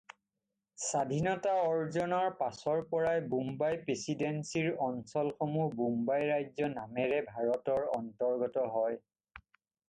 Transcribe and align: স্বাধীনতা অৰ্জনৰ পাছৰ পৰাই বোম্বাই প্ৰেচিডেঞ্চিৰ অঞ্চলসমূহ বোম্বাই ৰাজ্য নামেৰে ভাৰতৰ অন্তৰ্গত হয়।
স্বাধীনতা 0.85 1.51
অৰ্জনৰ 1.65 2.31
পাছৰ 2.39 2.81
পৰাই 2.93 3.21
বোম্বাই 3.33 3.77
প্ৰেচিডেঞ্চিৰ 3.89 4.71
অঞ্চলসমূহ 4.87 5.77
বোম্বাই 5.83 6.27
ৰাজ্য 6.31 6.71
নামেৰে 6.79 7.21
ভাৰতৰ 7.29 7.87
অন্তৰ্গত 8.01 8.67
হয়। 8.79 8.99